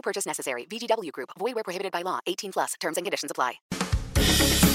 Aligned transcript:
No 0.00 0.02
purchase 0.02 0.26
necessary. 0.26 0.64
VGW 0.70 1.12
Group. 1.12 1.30
Void 1.38 1.54
where 1.54 1.64
prohibited 1.64 1.92
by 1.92 2.02
law. 2.02 2.20
18 2.26 2.52
plus. 2.52 2.74
Terms 2.80 2.96
and 2.96 3.04
conditions 3.04 3.30
apply. 3.30 3.60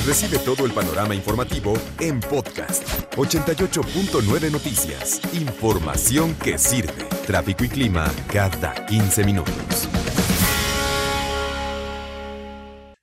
Recibe 0.06 0.38
todo 0.38 0.68
el 0.68 0.72
panorama 0.72 1.16
informativo 1.16 1.74
en 2.00 2.20
podcast 2.20 2.84
88.9 3.16 4.52
Noticias. 4.52 5.20
Información 5.34 6.36
que 6.36 6.60
sirve. 6.60 7.06
Tráfico 7.26 7.64
y 7.64 7.70
clima 7.70 8.06
cada 8.32 8.86
15 8.86 9.24
minutos. 9.24 9.90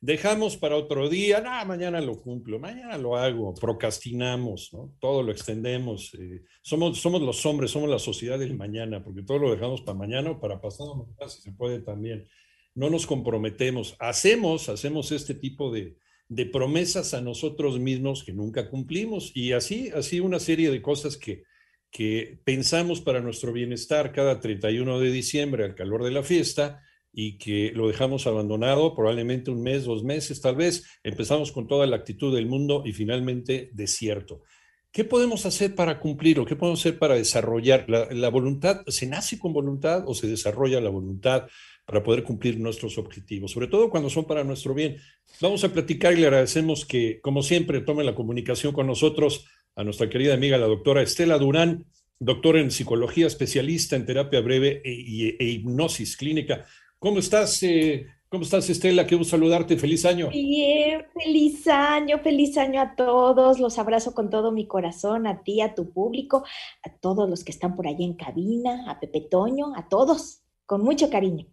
Dejamos 0.04 0.56
para 0.56 0.74
otro 0.74 1.08
día, 1.08 1.40
mañana 1.64 2.00
lo 2.00 2.20
cumplo, 2.20 2.58
mañana 2.58 2.98
lo 2.98 3.16
hago, 3.16 3.54
procrastinamos, 3.54 4.72
¿no? 4.72 4.96
Todo 4.98 5.22
lo 5.22 5.30
extendemos. 5.30 6.12
eh, 6.14 6.42
somos, 6.60 6.98
somos 6.98 7.22
los 7.22 7.46
hombres, 7.46 7.70
somos 7.70 7.88
la 7.88 8.00
sociedad 8.00 8.36
del 8.36 8.56
mañana, 8.56 9.04
porque 9.04 9.22
todo 9.22 9.38
lo 9.38 9.52
dejamos 9.52 9.82
para 9.82 9.96
mañana 9.96 10.32
o 10.32 10.40
para 10.40 10.60
pasado, 10.60 11.06
si 11.28 11.42
se 11.42 11.52
puede 11.52 11.78
también. 11.78 12.26
No 12.74 12.90
nos 12.90 13.06
comprometemos, 13.06 13.94
hacemos, 14.00 14.68
hacemos 14.68 15.12
este 15.12 15.34
tipo 15.34 15.70
de, 15.70 15.96
de 16.28 16.46
promesas 16.46 17.14
a 17.14 17.20
nosotros 17.20 17.78
mismos 17.78 18.24
que 18.24 18.32
nunca 18.32 18.68
cumplimos 18.70 19.30
y 19.36 19.52
así, 19.52 19.90
así 19.94 20.18
una 20.18 20.40
serie 20.40 20.72
de 20.72 20.82
cosas 20.82 21.16
que, 21.16 21.44
que 21.92 22.40
pensamos 22.42 23.00
para 23.00 23.20
nuestro 23.20 23.52
bienestar 23.52 24.10
cada 24.10 24.40
31 24.40 24.98
de 24.98 25.12
diciembre 25.12 25.62
al 25.62 25.76
calor 25.76 26.02
de 26.02 26.10
la 26.10 26.24
fiesta 26.24 26.82
y 27.12 27.36
que 27.38 27.72
lo 27.74 27.88
dejamos 27.88 28.26
abandonado 28.26 28.94
probablemente 28.94 29.50
un 29.50 29.62
mes, 29.62 29.84
dos 29.84 30.02
meses, 30.02 30.40
tal 30.40 30.56
vez 30.56 30.84
empezamos 31.02 31.52
con 31.52 31.66
toda 31.66 31.86
la 31.86 31.96
actitud 31.96 32.34
del 32.34 32.46
mundo 32.46 32.82
y 32.86 32.92
finalmente 32.92 33.70
desierto. 33.72 34.42
¿Qué 34.90 35.04
podemos 35.04 35.46
hacer 35.46 35.74
para 35.74 35.98
cumplirlo? 36.00 36.44
¿Qué 36.44 36.56
podemos 36.56 36.80
hacer 36.80 36.98
para 36.98 37.14
desarrollar? 37.14 37.86
¿La, 37.88 38.08
la 38.10 38.28
voluntad 38.28 38.82
se 38.88 39.06
nace 39.06 39.38
con 39.38 39.52
voluntad 39.52 40.04
o 40.06 40.14
se 40.14 40.26
desarrolla 40.26 40.80
la 40.80 40.90
voluntad 40.90 41.46
para 41.86 42.02
poder 42.02 42.24
cumplir 42.24 42.60
nuestros 42.60 42.98
objetivos? 42.98 43.52
Sobre 43.52 43.68
todo 43.68 43.88
cuando 43.88 44.10
son 44.10 44.26
para 44.26 44.44
nuestro 44.44 44.74
bien. 44.74 44.98
Vamos 45.40 45.64
a 45.64 45.72
platicar 45.72 46.12
y 46.12 46.16
le 46.16 46.26
agradecemos 46.26 46.84
que, 46.84 47.20
como 47.22 47.42
siempre, 47.42 47.80
tome 47.80 48.04
la 48.04 48.14
comunicación 48.14 48.74
con 48.74 48.86
nosotros 48.86 49.46
a 49.76 49.84
nuestra 49.84 50.10
querida 50.10 50.34
amiga, 50.34 50.58
la 50.58 50.66
doctora 50.66 51.02
Estela 51.02 51.38
Durán, 51.38 51.86
doctora 52.18 52.60
en 52.60 52.70
psicología, 52.70 53.26
especialista 53.26 53.96
en 53.96 54.04
terapia 54.04 54.40
breve 54.40 54.82
e, 54.84 54.92
e- 54.92 55.36
e 55.38 55.44
hipnosis 55.48 56.16
clínica. 56.18 56.66
¿Cómo 57.02 57.18
estás, 57.18 57.60
eh, 57.64 58.06
¿Cómo 58.28 58.44
estás, 58.44 58.70
Estela? 58.70 59.02
Gusto 59.02 59.24
saludarte. 59.24 59.76
Feliz 59.76 60.04
año. 60.04 60.28
Bien, 60.28 61.04
feliz 61.12 61.66
año, 61.66 62.20
feliz 62.20 62.56
año 62.56 62.80
a 62.80 62.94
todos. 62.94 63.58
Los 63.58 63.76
abrazo 63.80 64.14
con 64.14 64.30
todo 64.30 64.52
mi 64.52 64.68
corazón, 64.68 65.26
a 65.26 65.42
ti, 65.42 65.60
a 65.62 65.74
tu 65.74 65.90
público, 65.90 66.44
a 66.84 66.96
todos 67.00 67.28
los 67.28 67.42
que 67.42 67.50
están 67.50 67.74
por 67.74 67.88
allá 67.88 68.04
en 68.04 68.14
cabina, 68.14 68.88
a 68.88 69.00
Pepe 69.00 69.20
Toño, 69.20 69.74
a 69.74 69.88
todos, 69.88 70.42
con 70.64 70.84
mucho 70.84 71.10
cariño. 71.10 71.46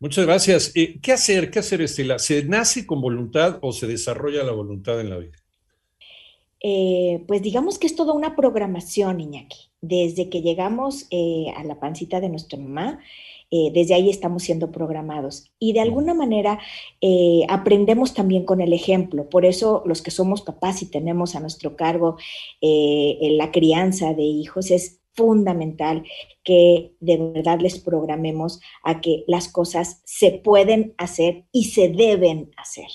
Muchas 0.00 0.24
gracias. 0.24 0.72
Eh, 0.74 0.98
¿Qué 1.02 1.12
hacer? 1.12 1.50
¿Qué 1.50 1.58
hacer, 1.58 1.82
Estela? 1.82 2.18
¿Se 2.18 2.42
nace 2.44 2.86
con 2.86 3.02
voluntad 3.02 3.58
o 3.60 3.72
se 3.72 3.86
desarrolla 3.86 4.42
la 4.42 4.52
voluntad 4.52 4.98
en 5.02 5.10
la 5.10 5.18
vida? 5.18 5.36
Eh, 6.60 7.24
pues 7.28 7.42
digamos 7.42 7.78
que 7.78 7.86
es 7.86 7.94
toda 7.94 8.14
una 8.14 8.34
programación, 8.34 9.20
Iñaki. 9.20 9.70
Desde 9.82 10.30
que 10.30 10.40
llegamos 10.40 11.06
eh, 11.10 11.52
a 11.56 11.62
la 11.64 11.78
pancita 11.78 12.20
de 12.20 12.30
nuestra 12.30 12.58
mamá, 12.58 13.00
eh, 13.50 13.70
desde 13.72 13.94
ahí 13.94 14.10
estamos 14.10 14.42
siendo 14.42 14.70
programados. 14.70 15.50
Y 15.58 15.72
de 15.72 15.80
alguna 15.80 16.14
manera 16.14 16.58
eh, 17.00 17.44
aprendemos 17.48 18.14
también 18.14 18.44
con 18.44 18.60
el 18.60 18.72
ejemplo. 18.72 19.28
Por 19.28 19.44
eso 19.44 19.82
los 19.86 20.02
que 20.02 20.10
somos 20.10 20.42
papás 20.42 20.82
y 20.82 20.90
tenemos 20.90 21.34
a 21.34 21.40
nuestro 21.40 21.76
cargo 21.76 22.16
eh, 22.60 23.18
en 23.20 23.38
la 23.38 23.50
crianza 23.50 24.12
de 24.14 24.22
hijos 24.22 24.70
es 24.70 25.00
fundamental 25.14 26.04
que 26.44 26.92
de 27.00 27.16
verdad 27.16 27.58
les 27.60 27.80
programemos 27.80 28.60
a 28.84 29.00
que 29.00 29.24
las 29.26 29.48
cosas 29.48 30.00
se 30.04 30.30
pueden 30.30 30.94
hacer 30.96 31.44
y 31.50 31.64
se 31.64 31.88
deben 31.88 32.50
hacer. 32.56 32.86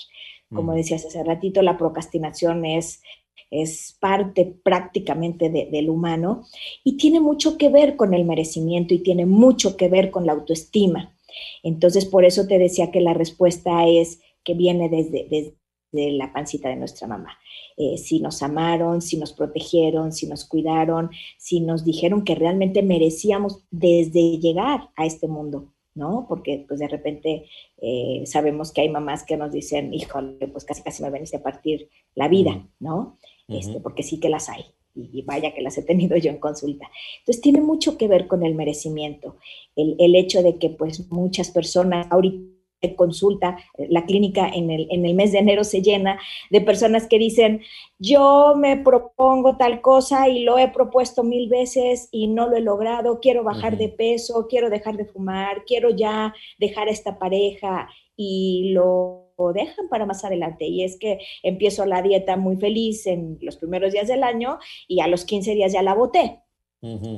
Como 0.54 0.72
Mm. 0.72 0.76
decías 0.76 1.04
hace 1.04 1.22
ratito, 1.22 1.62
la 1.62 1.76
procrastinación 1.76 2.64
es 2.64 3.02
es 3.50 3.96
parte 4.00 4.54
prácticamente 4.62 5.50
de- 5.50 5.66
del 5.70 5.90
humano 5.90 6.42
y 6.82 6.96
tiene 6.96 7.20
mucho 7.20 7.56
que 7.58 7.68
ver 7.68 7.96
con 7.96 8.14
el 8.14 8.24
merecimiento 8.24 8.94
y 8.94 8.98
tiene 9.00 9.26
mucho 9.26 9.76
que 9.76 9.88
ver 9.88 10.10
con 10.10 10.26
la 10.26 10.32
autoestima. 10.32 11.16
Entonces, 11.62 12.04
por 12.06 12.24
eso 12.24 12.46
te 12.46 12.58
decía 12.58 12.90
que 12.90 13.00
la 13.00 13.14
respuesta 13.14 13.86
es 13.86 14.20
que 14.44 14.54
viene 14.54 14.88
desde, 14.88 15.26
desde 15.30 16.12
la 16.12 16.32
pancita 16.32 16.68
de 16.68 16.76
nuestra 16.76 17.06
mamá. 17.08 17.38
Eh, 17.76 17.98
si 17.98 18.20
nos 18.20 18.42
amaron, 18.42 19.00
si 19.02 19.16
nos 19.16 19.32
protegieron, 19.32 20.12
si 20.12 20.26
nos 20.26 20.44
cuidaron, 20.44 21.10
si 21.38 21.60
nos 21.60 21.84
dijeron 21.84 22.24
que 22.24 22.34
realmente 22.34 22.82
merecíamos 22.82 23.64
desde 23.70 24.38
llegar 24.38 24.90
a 24.96 25.06
este 25.06 25.28
mundo. 25.28 25.70
¿no? 25.96 26.26
Porque 26.28 26.64
pues 26.66 26.80
de 26.80 26.88
repente 26.88 27.44
eh, 27.80 28.24
sabemos 28.26 28.72
que 28.72 28.80
hay 28.80 28.88
mamás 28.88 29.22
que 29.22 29.36
nos 29.36 29.52
dicen, 29.52 29.94
híjole, 29.94 30.48
pues 30.48 30.64
casi 30.64 30.82
casi 30.82 31.04
me 31.04 31.10
veniste 31.10 31.36
a 31.36 31.42
partir 31.42 31.88
la 32.16 32.26
vida, 32.26 32.68
Ujú. 32.80 33.16
Este, 33.48 33.80
porque 33.80 34.02
sí 34.02 34.20
que 34.20 34.28
las 34.28 34.48
hay. 34.48 34.64
Y, 34.94 35.10
y 35.12 35.22
vaya 35.22 35.52
que 35.52 35.62
las 35.62 35.76
he 35.76 35.82
tenido 35.82 36.16
yo 36.16 36.30
en 36.30 36.38
consulta. 36.38 36.88
Entonces 37.18 37.42
tiene 37.42 37.60
mucho 37.60 37.98
que 37.98 38.08
ver 38.08 38.28
con 38.28 38.44
el 38.44 38.54
merecimiento, 38.54 39.36
el, 39.74 39.96
el 39.98 40.14
hecho 40.14 40.42
de 40.42 40.58
que 40.58 40.70
pues 40.70 41.10
muchas 41.10 41.50
personas 41.50 42.06
ahorita 42.10 42.54
consulta, 42.94 43.56
la 43.88 44.04
clínica 44.04 44.48
en 44.48 44.70
el, 44.70 44.86
en 44.90 45.06
el 45.06 45.14
mes 45.14 45.32
de 45.32 45.38
enero 45.38 45.64
se 45.64 45.80
llena 45.80 46.20
de 46.50 46.60
personas 46.60 47.06
que 47.06 47.18
dicen, 47.18 47.62
yo 47.98 48.54
me 48.56 48.76
propongo 48.76 49.56
tal 49.56 49.80
cosa 49.80 50.28
y 50.28 50.42
lo 50.42 50.58
he 50.58 50.68
propuesto 50.68 51.24
mil 51.24 51.48
veces 51.48 52.08
y 52.12 52.26
no 52.26 52.48
lo 52.48 52.56
he 52.56 52.60
logrado, 52.60 53.20
quiero 53.20 53.42
bajar 53.42 53.78
de 53.78 53.88
peso, 53.88 54.46
quiero 54.48 54.68
dejar 54.68 54.96
de 54.96 55.06
fumar, 55.06 55.64
quiero 55.64 55.90
ya 55.90 56.34
dejar 56.58 56.88
a 56.88 56.92
esta 56.92 57.18
pareja 57.18 57.88
y 58.16 58.72
lo 58.72 59.23
dejan 59.54 59.88
para 59.88 60.06
más 60.06 60.24
adelante. 60.24 60.66
Y 60.66 60.84
es 60.84 60.98
que 60.98 61.18
empiezo 61.42 61.84
la 61.86 62.02
dieta 62.02 62.36
muy 62.36 62.56
feliz 62.56 63.06
en 63.06 63.38
los 63.40 63.56
primeros 63.56 63.92
días 63.92 64.08
del 64.08 64.22
año 64.22 64.58
y 64.88 65.00
a 65.00 65.08
los 65.08 65.24
15 65.24 65.54
días 65.54 65.72
ya 65.72 65.82
la 65.82 65.94
boté. 65.94 66.40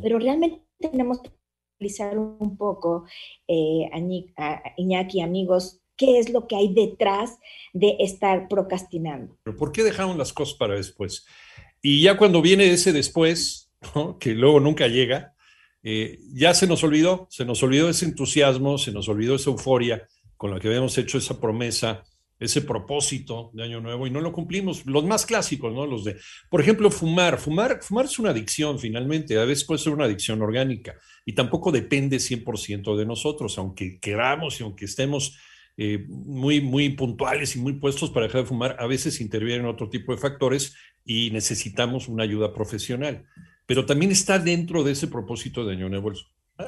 Pero 0.03 0.19
realmente 0.21 0.62
tenemos 0.78 1.21
que 1.21 1.31
analizar 1.81 2.16
un 2.19 2.56
poco, 2.56 3.05
eh, 3.49 3.88
a- 4.37 4.62
Iñaki, 4.76 5.21
amigos, 5.21 5.81
qué 5.97 6.19
es 6.19 6.31
lo 6.31 6.47
que 6.47 6.56
hay 6.56 6.72
detrás 6.72 7.38
de 7.72 7.97
estar 7.99 8.49
procrastinando. 8.49 9.37
Pero 9.43 9.56
¿por 9.56 9.72
qué 9.72 9.82
dejamos 9.82 10.16
las 10.16 10.32
cosas 10.32 10.55
para 10.56 10.75
después? 10.76 11.26
Y 11.82 12.03
ya 12.03 12.16
cuando 12.16 12.43
viene 12.43 12.71
ese 12.71 12.93
después, 12.93 13.72
¿no? 13.94 14.19
que 14.19 14.31
luego 14.31 14.60
nunca 14.60 14.87
llega, 14.88 15.34
eh, 15.82 16.19
ya 16.34 16.55
se 16.55 16.66
nos 16.66 16.82
olvidó, 16.84 17.26
se 17.31 17.44
nos 17.44 17.62
olvidó 17.62 17.88
ese 17.88 18.05
entusiasmo, 18.06 18.78
se 18.78 18.93
nos 18.93 19.09
olvidó 19.09 19.34
esa 19.37 19.50
euforia 19.50 20.06
con 20.36 20.50
la 20.50 20.60
que 20.60 20.69
habíamos 20.69 20.97
hecho 20.98 21.19
esa 21.19 21.41
promesa, 21.41 22.04
ese 22.38 22.62
propósito 22.62 23.50
de 23.54 23.64
Año 23.64 23.80
Nuevo 23.80 24.06
y 24.06 24.10
no 24.10 24.20
lo 24.20 24.32
cumplimos. 24.32 24.84
Los 24.86 25.04
más 25.04 25.24
clásicos, 25.24 25.72
¿no? 25.72 25.86
Los 25.86 26.04
de, 26.04 26.16
por 26.50 26.60
ejemplo, 26.60 26.91
fumar. 26.91 27.38
Fumar, 27.38 27.82
fumar 27.82 28.04
es 28.06 28.19
una 28.19 28.30
adicción 28.30 28.78
finalmente, 28.78 29.38
a 29.38 29.44
veces 29.44 29.64
puede 29.64 29.80
ser 29.80 29.92
una 29.92 30.04
adicción 30.04 30.42
orgánica 30.42 30.94
y 31.25 31.32
tampoco 31.32 31.72
depende 31.72 32.19
100% 32.19 32.96
de 32.96 33.06
nosotros, 33.06 33.56
aunque 33.58 33.98
queramos 33.98 34.60
y 34.60 34.64
aunque 34.64 34.84
estemos 34.84 35.38
eh, 35.78 36.06
muy, 36.08 36.61
muy 36.61 36.90
puntuales 36.90 37.56
y 37.56 37.58
muy 37.58 37.75
puestos 37.75 38.11
para 38.11 38.26
dejar 38.26 38.43
de 38.43 38.49
fumar, 38.49 38.76
a 38.78 38.87
veces 38.87 39.20
intervienen 39.20 39.66
otro 39.66 39.88
tipo 39.88 40.12
de 40.12 40.19
factores 40.19 40.75
y 41.05 41.31
necesitamos 41.31 42.08
una 42.08 42.25
ayuda 42.25 42.52
profesional. 42.52 43.26
Pero 43.66 43.84
también 43.84 44.12
está 44.12 44.38
dentro 44.38 44.84
de 44.84 44.93
ese 44.93 45.08
propósito 45.08 45.64
de 45.64 45.72
Año 45.72 45.88
Nuevo 45.88 46.11
el 46.11 46.16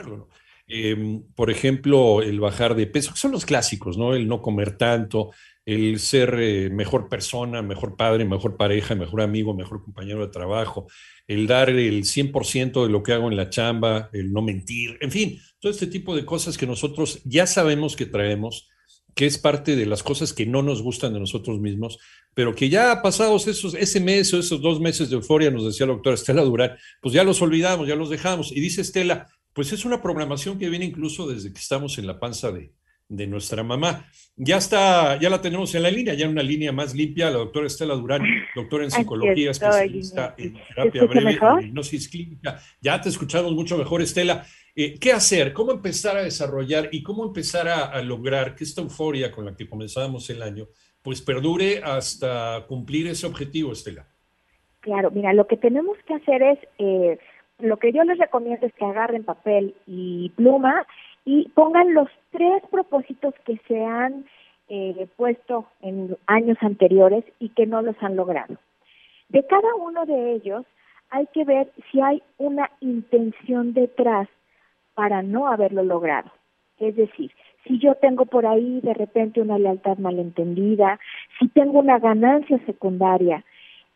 ¿no? 0.07 0.29
Eh, 0.69 1.23
por 1.35 1.51
ejemplo, 1.51 2.21
el 2.23 2.41
bajar 2.41 2.75
de 2.75 2.87
peso, 2.87 3.13
que 3.13 3.19
son 3.19 3.33
los 3.33 3.47
clásicos, 3.47 3.97
¿no? 3.97 4.15
El 4.15 4.29
no 4.29 4.43
comer 4.43 4.77
tanto, 4.77 5.31
el 5.65 5.99
ser 5.99 6.35
eh, 6.39 6.71
mejor 6.71 7.09
persona, 7.09 7.61
mejor 7.63 7.97
padre, 7.97 8.25
mejor 8.25 8.57
pareja, 8.57 8.95
mejor 8.95 9.23
amigo, 9.23 9.55
mejor 9.55 9.83
compañero 9.83 10.21
de 10.21 10.33
trabajo, 10.33 10.87
el 11.27 11.47
dar 11.47 11.71
el 11.71 12.05
100% 12.05 12.85
de 12.85 12.91
lo 12.91 13.03
que 13.03 13.13
hago 13.13 13.29
en 13.31 13.37
la 13.37 13.51
chamba, 13.51 14.11
el 14.13 14.33
no 14.33 14.41
mentir, 14.43 14.97
en 15.01 15.11
fin, 15.11 15.39
todo 15.59 15.73
este 15.73 15.87
tipo 15.87 16.17
de 16.17 16.25
cosas 16.25 16.57
que 16.57 16.67
nosotros 16.67 17.21
ya 17.25 17.47
sabemos 17.47 17.97
que 17.97 18.07
traemos, 18.07 18.69
que 19.15 19.27
es 19.27 19.37
parte 19.37 19.75
de 19.75 19.85
las 19.85 20.03
cosas 20.03 20.33
que 20.33 20.47
no 20.47 20.63
nos 20.63 20.81
gustan 20.81 21.13
de 21.13 21.21
nosotros 21.21 21.61
mismos, 21.61 21.99
pero 22.35 22.55
que 22.55 22.69
ya 22.69 23.03
pasados 23.03 23.47
esos, 23.49 23.75
ese 23.75 24.01
mes 24.01 24.33
o 24.33 24.39
esos 24.39 24.63
dos 24.63 24.81
meses 24.81 25.11
de 25.11 25.17
euforia, 25.17 25.51
nos 25.51 25.67
decía 25.67 25.87
la 25.87 25.95
doctora 25.95 26.15
Estela 26.15 26.43
Durán, 26.43 26.77
pues 27.03 27.13
ya 27.13 27.25
los 27.25 27.43
olvidamos, 27.43 27.89
ya 27.89 27.97
los 27.97 28.11
dejamos. 28.11 28.53
Y 28.53 28.61
dice 28.61 28.83
Estela, 28.83 29.27
pues 29.53 29.73
es 29.73 29.85
una 29.85 30.01
programación 30.01 30.59
que 30.59 30.69
viene 30.69 30.85
incluso 30.85 31.27
desde 31.27 31.53
que 31.53 31.59
estamos 31.59 31.99
en 31.99 32.07
la 32.07 32.21
panza 32.21 32.53
de, 32.53 32.73
de 33.09 33.27
nuestra 33.27 33.63
mamá. 33.63 34.07
Ya 34.37 34.59
está, 34.59 35.19
ya 35.19 35.31
la 35.31 35.41
tenemos 35.41 35.75
en 35.75 35.83
la 35.83 35.91
línea, 35.91 36.15
ya 36.15 36.27
en 36.27 36.33
una 36.33 36.43
línea 36.43 36.73
más 36.73 36.95
limpia, 36.95 37.31
la 37.31 37.39
doctora 37.39 37.67
Estela 37.67 37.95
Durán, 37.95 38.23
doctora 38.55 38.85
en 38.85 38.91
psicología, 38.91 39.51
especialista 39.51 40.35
en 40.39 40.55
terapia 40.69 41.05
breve, 41.05 41.39
en 41.41 41.69
hipnosis 41.69 42.09
clínica. 42.09 42.61
Ya 42.81 43.01
te 43.01 43.09
escuchamos 43.09 43.53
mucho 43.53 43.77
mejor, 43.77 44.03
Estela. 44.03 44.45
Eh, 44.77 44.97
¿Qué 45.01 45.13
hacer? 45.13 45.53
¿Cómo 45.53 45.73
empezar 45.73 46.17
a 46.17 46.23
desarrollar 46.23 46.91
y 46.93 47.03
cómo 47.03 47.25
empezar 47.25 47.67
a, 47.69 48.01
lograr 48.03 48.55
que 48.55 48.63
esta 48.63 48.81
euforia 48.81 49.33
con 49.33 49.47
la 49.47 49.57
que 49.57 49.69
comenzábamos 49.69 50.31
el 50.31 50.41
año, 50.43 50.69
pues 51.03 51.21
perdure 51.21 51.83
hasta 51.83 52.65
cumplir 52.69 53.09
ese 53.09 53.27
objetivo, 53.27 53.73
Estela? 53.73 54.07
Claro, 54.81 55.11
mira, 55.11 55.33
lo 55.33 55.49
que 55.49 55.57
tenemos 55.57 55.99
que 56.07 56.15
hacer 56.15 56.43
es, 56.43 56.59
eh, 56.79 57.19
lo 57.59 57.77
que 57.77 57.93
yo 57.93 58.05
les 58.05 58.19
recomiendo 58.19 58.67
es 58.67 58.73
que 58.75 58.85
agarren 58.85 59.25
papel 59.25 59.75
y 59.87 60.31
pluma 60.37 60.87
y 61.25 61.49
pongan 61.51 61.93
los 61.95 62.09
tres 62.31 62.63
propósitos 62.71 63.35
que 63.45 63.59
se 63.69 63.85
han 63.85 64.27
eh, 64.69 65.07
puesto 65.17 65.67
en 65.83 66.17
años 66.27 66.59
anteriores 66.61 67.25
y 67.39 67.51
que 67.51 67.67
no 67.67 67.83
los 67.83 67.97
han 68.01 68.17
logrado. 68.17 68.57
De 69.29 69.45
cada 69.47 69.75
uno 69.75 70.07
de 70.07 70.33
ellos 70.33 70.65
hay 71.11 71.27
que 71.33 71.45
ver 71.45 71.71
si 71.91 72.01
hay 72.01 72.23
una 72.39 72.71
intención 72.81 73.73
detrás 73.73 74.29
para 74.95 75.23
no 75.23 75.49
haberlo 75.49 75.83
logrado. 75.83 76.31
Es 76.79 76.97
decir, 76.97 77.33
si 77.67 77.79
yo 77.79 77.95
tengo 77.97 78.27
por 78.27 78.47
ahí 78.47 78.81
de 78.83 78.95
repente 78.95 79.41
una 79.41 79.59
lealtad 79.59 79.99
malentendida, 79.99 80.99
si 81.39 81.49
tengo 81.49 81.81
una 81.81 81.99
ganancia 81.99 82.59
secundaria, 82.67 83.45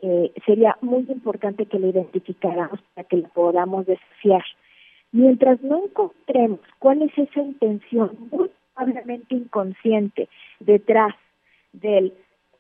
eh, 0.03 0.33
sería 0.45 0.77
muy 0.81 1.07
importante 1.09 1.67
que 1.67 1.79
la 1.79 1.87
identificáramos 1.87 2.81
para 2.95 3.07
que 3.07 3.19
la 3.19 3.29
podamos 3.29 3.87
desafiar. 3.87 4.43
Mientras 5.13 5.63
no 5.63 5.85
encontremos 5.85 6.61
cuál 6.81 7.03
es 7.03 7.17
esa 7.17 7.41
intención 7.41 8.11
muy 8.33 8.51
probablemente 8.75 9.37
inconsciente 9.37 10.29
detrás 10.59 11.15
del 11.73 12.13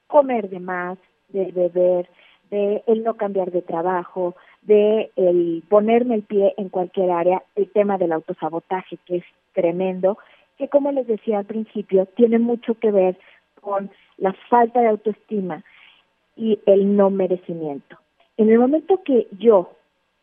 comer 0.07 0.51
de 0.51 0.61
más, 0.61 0.99
del 1.31 1.51
beber, 1.51 2.09
de 2.51 2.85
el 2.87 3.03
no 3.03 3.15
cambiar 3.15 3.51
de 3.51 3.63
trabajo, 3.63 4.37
de 4.61 5.11
el 5.17 5.65
ponerme 5.69 6.15
el 6.15 6.23
pie 6.23 6.55
en 6.57 6.69
cualquier 6.69 7.11
área, 7.11 7.43
el 7.57 7.69
tema 7.71 7.99
del 7.99 8.13
autosabotaje 8.13 8.99
que 9.05 9.17
es 9.17 9.25
tremendo, 9.53 10.17
que 10.59 10.69
como 10.69 10.93
les 10.93 11.09
decía 11.09 11.39
al 11.39 11.47
principio, 11.47 12.07
tiene 12.15 12.39
mucho 12.39 12.75
que 12.75 12.93
ver 12.93 13.19
con 13.61 13.91
la 14.19 14.33
falta 14.49 14.81
de 14.81 14.89
autoestima 14.89 15.65
y 16.37 16.59
el 16.67 16.97
no 16.97 17.11
merecimiento. 17.11 17.99
En 18.37 18.51
el 18.51 18.59
momento 18.59 19.03
que 19.05 19.29
yo 19.39 19.71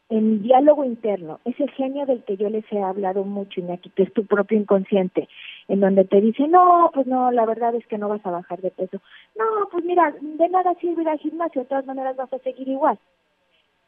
en 0.10 0.42
diálogo 0.42 0.84
interno, 0.84 1.40
ese 1.46 1.68
genio 1.70 2.06
del 2.08 2.24
que 2.24 2.36
yo 2.36 2.50
les 2.50 2.66
he 2.72 2.82
hablado 2.82 3.24
mucho, 3.24 3.60
Iñaki, 3.60 3.92
que 3.92 4.04
es 4.04 4.14
tu 4.14 4.26
propio 4.26 4.58
inconsciente, 4.58 5.30
en 5.68 5.80
donde 5.80 6.04
te 6.04 6.20
dice, 6.20 6.48
no, 6.48 6.90
pues 6.94 7.06
no, 7.06 7.32
la 7.32 7.46
verdad 7.46 7.76
es 7.76 7.86
que 7.86 8.00
no 8.00 8.10
vas 8.10 8.26
a 8.26 8.32
bajar 8.32 8.60
de 8.60 8.72
peso. 8.72 9.00
No, 9.38 9.70
pues 9.72 9.86
mira, 9.86 10.12
de 10.20 10.50
nada 10.50 10.74
sirve 10.82 11.04
ir 11.04 11.10
al 11.10 11.20
gimnasio, 11.20 11.62
de 11.62 11.68
todas 11.68 11.86
maneras 11.86 12.16
vas 12.18 12.34
a 12.34 12.40
seguir 12.40 12.68
igual. 12.68 12.98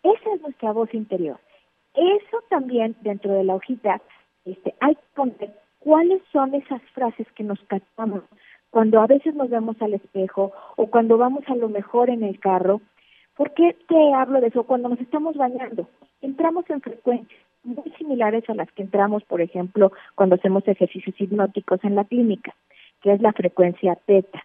Esa 0.04 0.34
es 0.36 0.42
nuestra 0.42 0.72
voz 0.72 0.94
interior. 0.94 1.40
Eso 1.96 2.44
también, 2.50 2.96
dentro 3.02 3.34
de 3.34 3.44
la 3.44 3.56
hojita, 3.56 4.00
este, 4.46 4.76
hay 4.80 4.96
que 4.96 5.02
poner 5.16 5.52
cuáles 5.80 6.22
son 6.32 6.54
esas 6.54 6.82
frases 6.94 7.26
que 7.32 7.44
nos 7.44 7.60
captamos 7.62 8.22
cuando 8.72 9.02
a 9.02 9.08
veces 9.08 9.36
nos 9.36 9.50
vemos 9.50 9.80
al 9.82 9.94
espejo 9.94 10.52
o 10.76 10.88
cuando 10.88 11.18
vamos 11.18 11.44
a 11.48 11.56
lo 11.56 11.70
mejor 11.70 12.10
en 12.10 12.24
el 12.24 12.40
carro. 12.40 12.82
¿Por 13.38 13.54
qué 13.54 13.76
te 13.88 14.14
hablo 14.14 14.42
de 14.42 14.48
eso? 14.48 14.64
Cuando 14.64 14.90
nos 14.90 15.00
estamos 15.00 15.36
bañando 15.36 15.88
entramos 16.22 16.70
en 16.70 16.82
frecuencias 16.82 17.42
muy 17.64 17.92
similares 17.98 18.50
a 18.50 18.56
las 18.56 18.72
que 18.72 18.84
entramos, 18.84 19.24
por 19.24 19.42
ejemplo, 19.42 19.92
cuando 20.16 20.36
hacemos 20.36 20.68
ejercicios 20.68 21.20
hipnóticos 21.20 21.84
en 21.84 21.96
la 21.96 22.06
clínica, 22.06 22.56
que 23.02 23.14
es 23.14 23.22
la 23.22 23.34
frecuencia 23.34 23.96
teta. 24.06 24.44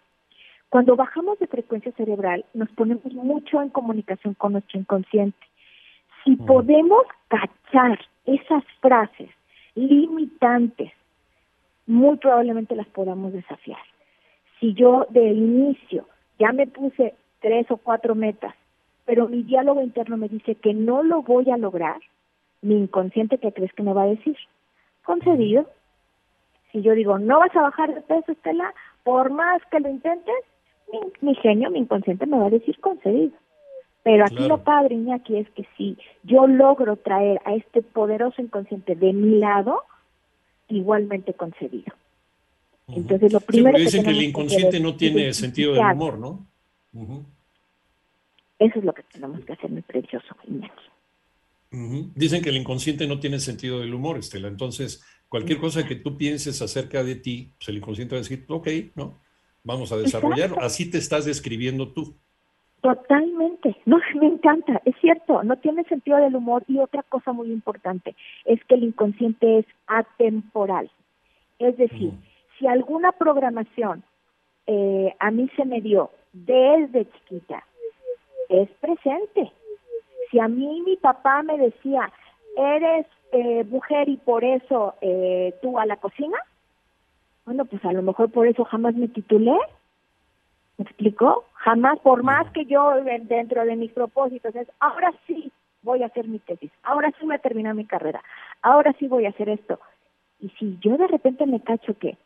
Cuando 0.69 0.95
bajamos 0.95 1.39
de 1.39 1.47
frecuencia 1.47 1.91
cerebral, 1.93 2.45
nos 2.53 2.69
ponemos 2.69 3.11
mucho 3.13 3.61
en 3.61 3.69
comunicación 3.69 4.33
con 4.33 4.51
nuestro 4.53 4.79
inconsciente. 4.79 5.39
Si 6.23 6.35
podemos 6.35 7.05
cachar 7.29 7.99
esas 8.25 8.63
frases 8.81 9.29
limitantes, 9.75 10.91
muy 11.85 12.17
probablemente 12.17 12.75
las 12.75 12.87
podamos 12.87 13.31
desafiar. 13.31 13.79
Si 14.59 14.73
yo 14.73 15.05
de 15.09 15.25
inicio 15.31 16.07
ya 16.39 16.51
me 16.51 16.67
puse 16.67 17.15
tres 17.39 17.69
o 17.71 17.77
cuatro 17.77 18.15
metas 18.15 18.53
pero 19.07 19.29
mi 19.29 19.41
diálogo 19.41 19.81
interno 19.81 20.17
me 20.17 20.27
dice 20.27 20.55
que 20.55 20.73
no 20.73 21.01
lo 21.01 21.21
voy 21.21 21.49
a 21.49 21.57
lograr, 21.57 22.01
mi 22.61 22.75
inconsciente, 22.75 23.37
¿qué 23.37 23.53
crees 23.53 23.71
que 23.71 23.81
me 23.81 23.93
va 23.93 24.03
a 24.03 24.07
decir? 24.07 24.35
Concedido. 25.05 25.65
Si 26.71 26.81
yo 26.81 26.91
digo, 26.91 27.17
no 27.17 27.39
vas 27.39 27.55
a 27.55 27.61
bajar 27.61 27.95
de 27.95 28.01
peso, 28.01 28.33
Estela, 28.33 28.73
por 29.05 29.31
más 29.31 29.61
que 29.71 29.79
lo 29.79 29.87
intentes, 29.87 30.35
mi, 31.21 31.35
genio, 31.35 31.71
mi 31.71 31.79
inconsciente 31.79 32.25
me 32.25 32.37
va 32.37 32.47
a 32.47 32.49
decir 32.49 32.77
concedido. 32.81 33.31
Pero 34.03 34.25
aquí 34.25 34.45
lo 34.45 34.57
padre, 34.57 34.95
Iñaki, 34.95 35.37
es 35.37 35.49
que 35.51 35.65
si 35.77 35.97
yo 36.23 36.45
logro 36.45 36.97
traer 36.97 37.39
a 37.45 37.55
este 37.55 37.81
poderoso 37.81 38.41
inconsciente 38.41 38.95
de 38.95 39.13
mi 39.13 39.39
lado, 39.39 39.83
igualmente 40.67 41.33
concedido. 41.33 41.93
Entonces, 42.87 43.33
lo 43.33 43.39
primero 43.41 43.77
que 43.77 43.83
dicen 43.83 44.03
que, 44.03 44.09
el 44.11 44.21
inconsciente 44.21 44.79
no 44.79 44.95
tiene 44.95 45.33
sentido 45.33 45.73
del 45.73 45.83
humor, 45.83 46.17
¿no? 46.17 46.47
Eso 48.59 48.79
es 48.79 48.85
lo 48.85 48.93
que 48.93 49.03
tenemos 49.03 49.43
que 49.45 49.53
hacer, 49.53 49.69
mi 49.69 49.81
precioso 49.81 50.35
Iñaki. 50.47 52.11
Dicen 52.15 52.41
que 52.41 52.49
el 52.49 52.57
inconsciente 52.57 53.05
no 53.07 53.19
tiene 53.19 53.39
sentido 53.39 53.81
del 53.81 53.93
humor, 53.93 54.17
Estela. 54.17 54.47
Entonces, 54.47 55.05
cualquier 55.27 55.59
cosa 55.59 55.85
que 55.85 55.95
tú 55.95 56.17
pienses 56.17 56.61
acerca 56.61 57.03
de 57.03 57.15
ti, 57.15 57.51
pues 57.57 57.69
el 57.69 57.77
inconsciente 57.77 58.15
va 58.15 58.19
a 58.19 58.23
decir, 58.23 58.45
ok, 58.47 58.67
no, 58.95 59.17
vamos 59.63 59.91
a 59.91 59.97
desarrollarlo. 59.97 60.61
Así 60.61 60.89
te 60.89 60.97
estás 60.97 61.25
describiendo 61.25 61.89
tú. 61.89 62.15
Totalmente, 62.81 63.75
no, 63.85 63.97
me 64.15 64.27
encanta, 64.27 64.81
es 64.85 64.95
cierto, 65.01 65.43
no 65.43 65.57
tiene 65.57 65.83
sentido 65.85 66.17
del 66.17 66.35
humor 66.35 66.63
y 66.67 66.77
otra 66.77 67.01
cosa 67.03 67.33
muy 67.33 67.51
importante 67.51 68.15
es 68.45 68.63
que 68.65 68.75
el 68.75 68.83
inconsciente 68.83 69.59
es 69.59 69.65
atemporal, 69.87 70.89
es 71.57 71.75
decir, 71.75 72.13
si 72.57 72.67
alguna 72.67 73.11
programación 73.11 74.03
eh, 74.65 75.15
a 75.19 75.31
mí 75.31 75.49
se 75.55 75.65
me 75.65 75.81
dio 75.81 76.11
desde 76.33 77.09
chiquita 77.11 77.63
es 78.49 78.69
presente. 78.79 79.51
Si 80.29 80.39
a 80.39 80.47
mí 80.47 80.81
mi 80.85 80.97
papá 80.97 81.43
me 81.43 81.57
decía, 81.57 82.11
eres 82.55 83.05
eh, 83.31 83.63
mujer 83.65 84.09
y 84.09 84.17
por 84.17 84.43
eso 84.43 84.95
eh, 85.01 85.53
tú 85.61 85.79
a 85.79 85.85
la 85.85 85.97
cocina, 85.97 86.37
bueno, 87.45 87.65
pues 87.65 87.83
a 87.85 87.93
lo 87.93 88.01
mejor 88.01 88.29
por 88.31 88.47
eso 88.47 88.65
jamás 88.65 88.95
me 88.95 89.07
titulé. 89.07 89.57
¿Me 90.77 90.83
explicó? 90.83 91.45
Jamás, 91.53 91.97
por 91.99 92.23
más 92.23 92.51
que 92.51 92.65
yo 92.65 92.93
dentro 93.23 93.65
de 93.65 93.75
mis 93.75 93.91
propósitos 93.91 94.55
es, 94.55 94.67
ahora 94.79 95.11
sí 95.25 95.51
voy 95.81 96.03
a 96.03 96.07
hacer 96.07 96.27
mi 96.27 96.39
tesis, 96.39 96.71
ahora 96.83 97.11
sí 97.17 97.25
voy 97.25 97.35
a 97.35 97.39
terminar 97.39 97.73
mi 97.73 97.85
carrera, 97.85 98.21
ahora 98.61 98.93
sí 98.99 99.07
voy 99.07 99.25
a 99.25 99.29
hacer 99.29 99.49
esto. 99.49 99.79
Y 100.39 100.49
si 100.49 100.77
yo 100.81 100.97
de 100.97 101.07
repente 101.07 101.45
me 101.47 101.61
cacho 101.61 101.97
que 101.97 102.17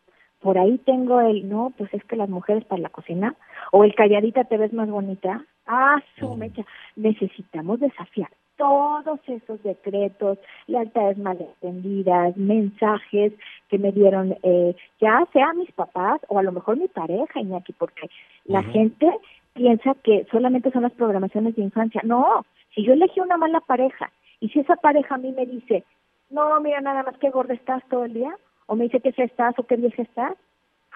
por 0.41 0.57
ahí 0.57 0.77
tengo 0.79 1.21
el, 1.21 1.47
no, 1.47 1.71
pues 1.77 1.93
es 1.93 2.03
que 2.05 2.15
las 2.15 2.29
mujeres 2.29 2.65
para 2.65 2.81
la 2.81 2.89
cocina, 2.89 3.35
o 3.71 3.83
el 3.83 3.95
calladita 3.95 4.43
te 4.43 4.57
ves 4.57 4.73
más 4.73 4.89
bonita, 4.89 5.45
ah, 5.67 6.01
su 6.19 6.35
mecha, 6.35 6.63
necesitamos 6.95 7.79
desafiar 7.79 8.29
todos 8.61 9.19
esos 9.25 9.63
decretos, 9.63 10.37
lealtades 10.67 11.17
malentendidas, 11.17 12.37
mensajes 12.37 13.33
que 13.69 13.79
me 13.79 13.91
dieron, 13.91 14.37
eh, 14.43 14.75
ya 14.99 15.27
sea 15.33 15.53
mis 15.53 15.71
papás 15.71 16.21
o 16.27 16.37
a 16.37 16.43
lo 16.43 16.51
mejor 16.51 16.77
mi 16.77 16.87
pareja, 16.87 17.39
Iñaki, 17.39 17.73
porque 17.73 18.07
la 18.45 18.61
gente 18.61 19.09
piensa 19.53 19.95
que 20.03 20.27
solamente 20.29 20.69
son 20.69 20.83
las 20.83 20.91
programaciones 20.91 21.55
de 21.55 21.63
infancia. 21.63 22.01
No, 22.03 22.45
si 22.75 22.83
yo 22.83 22.93
elegí 22.93 23.19
una 23.19 23.37
mala 23.37 23.61
pareja 23.61 24.11
y 24.39 24.49
si 24.49 24.59
esa 24.59 24.75
pareja 24.75 25.15
a 25.15 25.17
mí 25.17 25.31
me 25.31 25.47
dice, 25.47 25.83
no, 26.29 26.59
mira 26.61 26.81
nada 26.81 27.01
más 27.01 27.17
que 27.17 27.31
gorda 27.31 27.55
estás 27.55 27.83
todo 27.89 28.05
el 28.05 28.13
día, 28.13 28.31
o 28.71 28.75
me 28.77 28.85
dice 28.85 29.01
que 29.01 29.11
se 29.11 29.23
estás 29.23 29.53
o 29.59 29.63
qué 29.63 29.75
vieja 29.75 30.01
estás, 30.01 30.37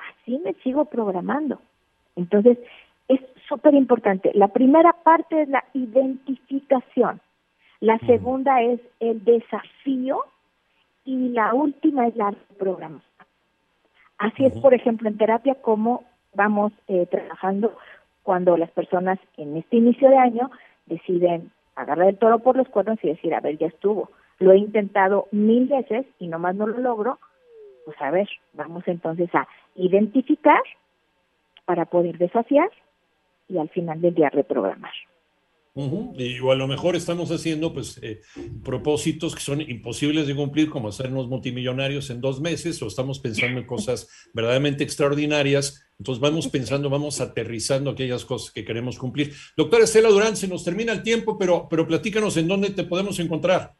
así 0.07 0.39
me 0.45 0.53
sigo 0.63 0.85
programando. 0.85 1.59
Entonces, 2.15 2.57
es 3.09 3.19
súper 3.49 3.73
importante. 3.73 4.31
La 4.33 4.47
primera 4.47 4.93
parte 4.93 5.41
es 5.41 5.49
la 5.49 5.61
identificación, 5.73 7.19
la 7.81 7.99
segunda 7.99 8.61
es 8.61 8.79
el 9.01 9.21
desafío 9.25 10.23
y 11.03 11.27
la 11.33 11.53
última 11.53 12.07
es 12.07 12.15
la 12.15 12.33
programación. 12.57 13.27
Así 14.19 14.45
es, 14.45 14.57
por 14.59 14.73
ejemplo, 14.73 15.09
en 15.09 15.17
terapia, 15.17 15.55
como 15.55 16.05
vamos 16.33 16.71
eh, 16.87 17.05
trabajando 17.07 17.75
cuando 18.23 18.55
las 18.55 18.71
personas 18.71 19.19
en 19.35 19.57
este 19.57 19.75
inicio 19.75 20.09
de 20.09 20.17
año 20.17 20.49
deciden 20.85 21.51
agarrar 21.75 22.07
el 22.07 22.17
toro 22.17 22.39
por 22.39 22.55
los 22.55 22.69
cuernos 22.69 22.99
y 23.03 23.09
decir, 23.09 23.35
a 23.35 23.41
ver, 23.41 23.57
ya 23.57 23.67
estuvo. 23.67 24.11
Lo 24.39 24.53
he 24.53 24.57
intentado 24.57 25.27
mil 25.33 25.67
veces 25.67 26.05
y 26.19 26.27
nomás 26.27 26.55
no 26.55 26.67
lo 26.67 26.77
logro, 26.77 27.19
pues 27.85 27.95
a 28.01 28.11
ver, 28.11 28.27
vamos 28.53 28.83
entonces 28.87 29.33
a 29.33 29.47
identificar 29.75 30.61
para 31.65 31.85
poder 31.85 32.17
desafiar 32.17 32.69
y 33.47 33.57
al 33.57 33.69
final 33.69 34.01
del 34.01 34.15
día 34.15 34.29
reprogramar. 34.29 34.93
Y 36.17 36.39
o 36.39 36.51
a 36.51 36.55
lo 36.55 36.69
mejor 36.69 36.95
estamos 36.95 37.31
haciendo 37.31 37.73
pues 37.73 37.99
eh, 38.01 38.21
propósitos 38.63 39.35
que 39.35 39.41
son 39.41 39.59
imposibles 39.59 40.25
de 40.25 40.33
cumplir, 40.33 40.69
como 40.69 40.87
hacernos 40.87 41.27
multimillonarios 41.27 42.09
en 42.09 42.21
dos 42.21 42.39
meses, 42.39 42.81
o 42.81 42.87
estamos 42.87 43.19
pensando 43.19 43.59
en 43.59 43.67
cosas 43.67 44.07
verdaderamente 44.33 44.85
extraordinarias. 44.85 45.85
Entonces 45.99 46.21
vamos 46.21 46.47
pensando, 46.47 46.89
vamos 46.89 47.19
aterrizando 47.19 47.89
aquellas 47.89 48.23
cosas 48.23 48.51
que 48.51 48.63
queremos 48.63 48.97
cumplir. 48.97 49.33
Doctora 49.57 49.83
Estela 49.83 50.07
Durán, 50.07 50.37
se 50.37 50.47
nos 50.47 50.63
termina 50.63 50.93
el 50.93 51.03
tiempo, 51.03 51.37
pero, 51.37 51.67
pero 51.69 51.85
platícanos 51.85 52.37
en 52.37 52.47
dónde 52.47 52.69
te 52.69 52.85
podemos 52.85 53.19
encontrar. 53.19 53.75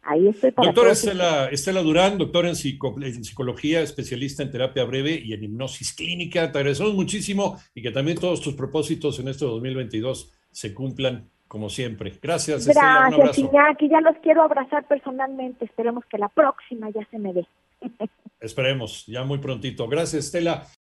Ahí 0.04 0.30
estoy 0.30 0.52
para 0.52 0.68
Doctora 0.68 0.94
Estela, 0.94 1.50
Estela, 1.50 1.82
Durán, 1.82 2.18
doctora 2.18 2.48
en, 2.48 2.56
en, 2.56 3.24
psicología, 3.26 3.82
especialista 3.82 4.44
en 4.44 4.52
terapia 4.52 4.86
breve 4.86 5.22
y 5.22 5.34
en 5.34 5.44
hipnosis 5.44 5.92
clínica. 5.92 6.54
Te 6.54 6.60
agradecemos 6.60 6.94
muchísimo 6.94 7.60
y 7.76 7.82
que 7.82 7.92
también 7.92 8.18
todos 8.18 8.40
tus 8.40 8.54
propósitos 8.54 9.20
en 9.20 9.28
este 9.28 9.44
2022 9.44 10.32
se 10.52 10.74
cumplan 10.74 11.33
como 11.54 11.70
siempre. 11.70 12.12
Gracias, 12.20 12.66
Estela. 12.66 13.12
Gracias, 13.16 13.38
Iñaki. 13.38 13.88
Ya 13.88 14.02
los 14.02 14.18
quiero 14.24 14.42
abrazar 14.42 14.88
personalmente. 14.88 15.66
Esperemos 15.66 16.04
que 16.08 16.18
la 16.18 16.28
próxima 16.28 16.90
ya 16.90 17.08
se 17.12 17.20
me 17.20 17.32
dé. 17.32 17.48
Esperemos, 18.40 19.06
ya 19.06 19.24
muy 19.24 19.38
prontito. 19.38 19.88
Gracias, 19.88 20.26
Estela. 20.26 20.66